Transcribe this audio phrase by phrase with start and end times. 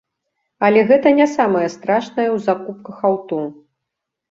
[0.67, 3.39] Але гэта не самае страшнае ў закупках аўто.